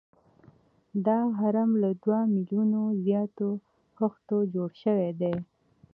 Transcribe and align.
دا 1.05 1.19
هرم 1.39 1.71
له 1.83 1.89
دوه 2.03 2.19
میلیونه 2.33 2.81
زیاتو 3.05 3.49
خښتو 3.97 4.37
جوړ 4.53 4.69
شوی 4.83 5.11
دی. 5.21 5.35